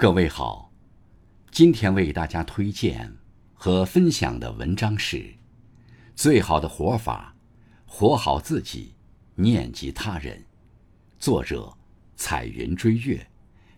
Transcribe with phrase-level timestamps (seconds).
[0.00, 0.70] 各位好，
[1.50, 3.12] 今天为大家推荐
[3.52, 5.16] 和分享的文章是
[6.14, 7.34] 《最好的活法：
[7.84, 8.94] 活好自己，
[9.34, 10.38] 念及他人》，
[11.18, 11.76] 作者
[12.14, 13.26] 彩云追月，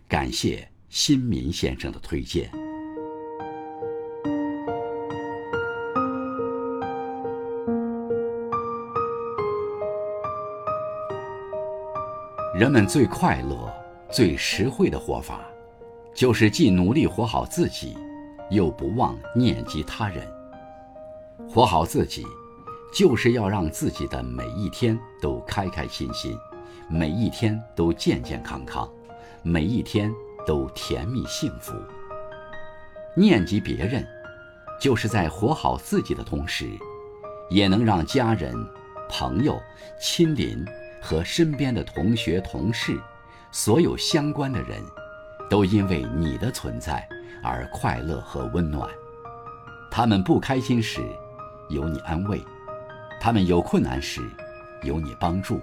[0.07, 2.51] 感谢新民先生的推荐。
[12.53, 13.73] 人们最快乐、
[14.11, 15.50] 最实惠的活法。
[16.13, 17.97] 就是既努力活好自己，
[18.49, 20.27] 又不忘念及他人。
[21.49, 22.25] 活好自己，
[22.93, 26.37] 就是要让自己的每一天都开开心心，
[26.89, 28.89] 每一天都健健康康，
[29.41, 30.13] 每一天
[30.45, 31.73] 都甜蜜幸福。
[33.15, 34.05] 念及别人，
[34.79, 36.69] 就是在活好自己的同时，
[37.49, 38.53] 也能让家人、
[39.09, 39.59] 朋友、
[39.99, 40.63] 亲邻
[41.01, 42.97] 和身边的同学、同事，
[43.51, 44.81] 所有相关的人。
[45.51, 47.05] 都因为你的存在
[47.43, 48.89] 而快乐和温暖，
[49.91, 51.01] 他们不开心时
[51.67, 52.41] 有你安慰，
[53.19, 54.21] 他们有困难时
[54.83, 55.59] 有你帮助，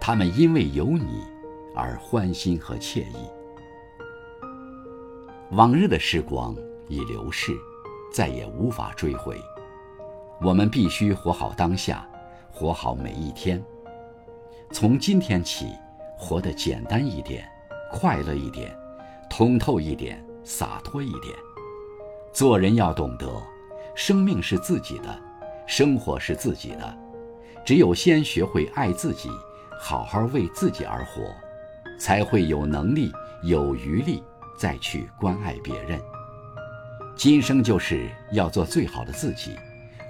[0.00, 1.22] 他们因为有你
[1.76, 3.28] 而欢欣和惬意。
[5.50, 6.56] 往日的时光
[6.88, 7.52] 已流逝，
[8.10, 9.38] 再也无法追回，
[10.40, 12.08] 我们必须活好当下，
[12.50, 13.62] 活好每一天。
[14.70, 15.66] 从今天起，
[16.16, 17.46] 活得简单一点，
[17.90, 18.74] 快乐一点。
[19.32, 21.34] 通透一点，洒脱一点。
[22.34, 23.26] 做人要懂得，
[23.94, 25.18] 生命是自己的，
[25.66, 26.98] 生活是自己的。
[27.64, 29.30] 只有先学会爱自己，
[29.80, 31.34] 好好为自己而活，
[31.98, 33.10] 才会有能力、
[33.42, 34.22] 有余力
[34.58, 35.98] 再去关爱别人。
[37.16, 39.56] 今生就是要做最好的自己，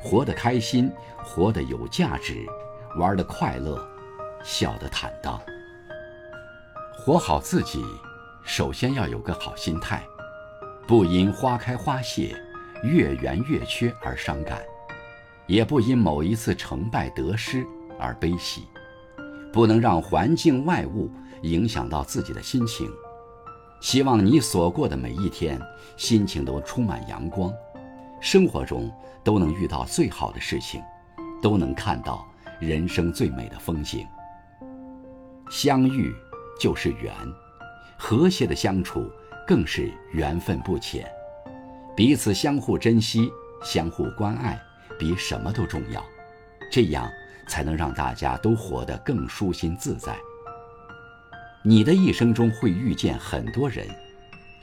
[0.03, 0.91] 活得开心，
[1.23, 2.45] 活得有价值，
[2.99, 3.81] 玩得快乐，
[4.43, 5.41] 笑得坦荡。
[6.99, 7.85] 活好自己。
[8.45, 10.05] 首先要有个好心态，
[10.87, 12.37] 不因花开花谢、
[12.83, 14.61] 月圆月缺而伤感，
[15.47, 17.65] 也不因某一次成败得失
[17.99, 18.63] 而悲喜，
[19.53, 21.11] 不能让环境外物
[21.43, 22.91] 影响到自己的心情。
[23.81, 25.61] 希望你所过的每一天，
[25.97, 27.53] 心情都充满阳光，
[28.21, 28.93] 生活中
[29.25, 30.83] 都能遇到最好的事情，
[31.41, 32.27] 都能看到
[32.61, 34.07] 人生最美的风景。
[35.49, 36.15] 相遇
[36.61, 37.13] 就是缘。
[38.05, 39.09] 和谐的相处，
[39.47, 41.09] 更是缘分不浅，
[41.95, 43.31] 彼此相互珍惜、
[43.63, 44.61] 相互关爱，
[44.99, 46.05] 比什么都重要。
[46.69, 47.09] 这样
[47.47, 50.19] 才能让大家都活得更舒心自在。
[51.63, 53.87] 你的一生中会遇见很多人，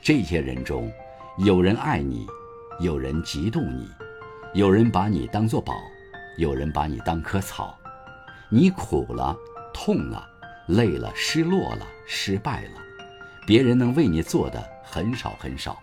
[0.02, 0.92] 这些人中，
[1.38, 2.26] 有人爱你，
[2.78, 3.88] 有人嫉妒你，
[4.52, 5.72] 有人把你当作宝，
[6.36, 7.74] 有人把你当棵草。
[8.50, 9.34] 你苦了、
[9.72, 10.28] 痛了、
[10.66, 12.89] 累了、失落了、失败了。
[13.50, 15.76] 别人能为你做的很少很少，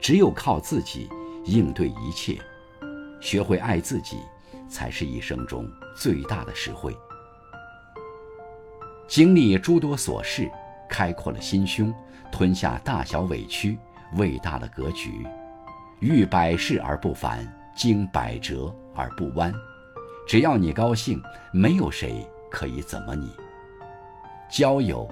[0.00, 1.08] 只有靠自己
[1.44, 2.36] 应对一切。
[3.20, 4.16] 学会爱自己，
[4.68, 6.92] 才是一生中最大的实惠。
[9.06, 10.50] 经历诸多琐事，
[10.88, 11.94] 开阔了心胸，
[12.32, 13.78] 吞下大小委屈，
[14.16, 15.24] 伟大的格局。
[16.00, 17.46] 遇百事而不烦，
[17.76, 19.54] 经百折而不弯。
[20.26, 23.30] 只要你高兴，没有谁可以怎么你。
[24.50, 25.08] 交友。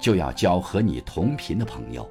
[0.00, 2.10] 就要交和你同频的朋友，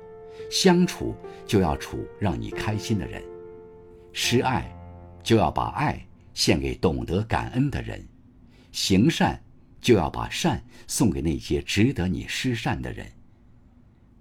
[0.51, 3.23] 相处就要处让你开心的人，
[4.13, 4.71] 施爱
[5.23, 8.07] 就要把爱献给懂得感恩的人，
[8.71, 9.41] 行善
[9.81, 13.05] 就要把善送给那些值得你施善的人。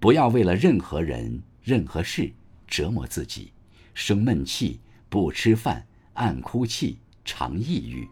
[0.01, 2.33] 不要为了任何人、任何事
[2.67, 3.53] 折磨自己，
[3.93, 8.09] 生闷气、不吃饭、暗哭泣、常抑郁，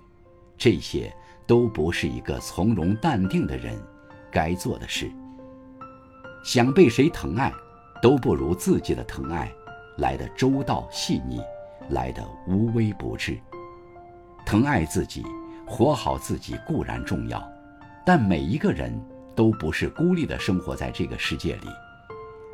[0.59, 1.13] 这些
[1.47, 3.81] 都不是一个从容淡定的人
[4.31, 5.11] 该做的事。
[6.47, 7.53] 想被谁疼爱，
[8.01, 9.53] 都不如自己的疼爱
[9.97, 11.41] 来的周到细腻，
[11.89, 13.37] 来的无微不至。
[14.47, 15.25] 疼爱自己，
[15.67, 17.43] 活好自己固然重要，
[18.05, 18.97] 但每一个人
[19.35, 21.67] 都不是孤立的生活在这个世界里，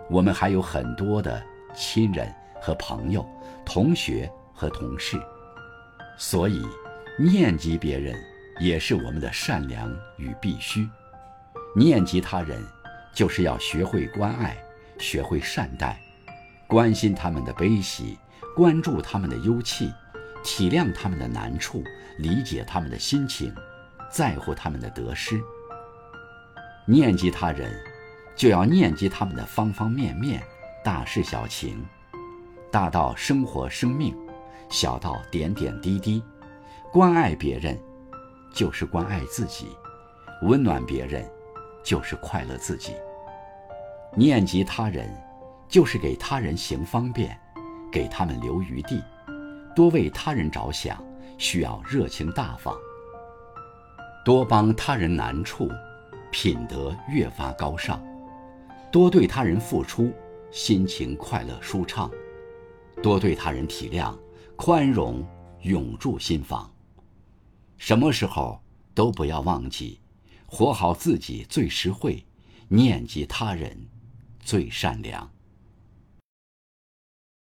[0.08, 1.42] 我们还有很多的
[1.74, 3.22] 亲人和朋友、
[3.62, 5.20] 同学和同事，
[6.16, 6.66] 所以
[7.18, 8.18] 念及别人
[8.58, 10.88] 也是我们的善良与必须，
[11.76, 12.58] 念及他人。
[13.12, 14.56] 就是要学会关爱，
[14.98, 16.00] 学会善待，
[16.66, 18.18] 关心他们的悲喜，
[18.56, 19.92] 关注他们的忧气，
[20.42, 21.84] 体谅他们的难处，
[22.18, 23.54] 理解他们的心情，
[24.10, 25.40] 在乎他们的得失。
[26.86, 27.72] 念及他人，
[28.34, 30.42] 就要念及他们的方方面面，
[30.82, 31.84] 大事小情，
[32.70, 34.16] 大到生活生命，
[34.68, 36.22] 小到点点滴滴。
[36.90, 37.78] 关爱别人，
[38.52, 39.66] 就是关爱自己；
[40.42, 41.24] 温暖别人。
[41.82, 42.94] 就是快乐自己，
[44.14, 45.08] 念及他人，
[45.68, 47.38] 就是给他人行方便，
[47.90, 49.02] 给他们留余地，
[49.74, 51.02] 多为他人着想，
[51.38, 52.76] 需要热情大方，
[54.24, 55.68] 多帮他人难处，
[56.30, 58.00] 品德越发高尚，
[58.90, 60.12] 多对他人付出，
[60.50, 62.10] 心情快乐舒畅，
[63.02, 64.14] 多对他人体谅、
[64.54, 65.26] 宽容，
[65.62, 66.70] 永驻心房。
[67.78, 68.62] 什么时候
[68.94, 70.00] 都不要忘记，
[70.54, 72.26] 活好自己最实惠，
[72.68, 73.88] 念及他人
[74.38, 75.32] 最善良。